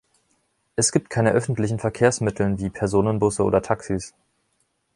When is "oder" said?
3.43-3.61